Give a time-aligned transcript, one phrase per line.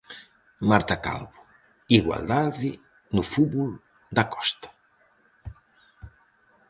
[0.69, 1.39] Marta Calvo:
[1.99, 2.69] igualdade
[3.15, 3.71] no fútbol
[4.15, 4.69] da Costa.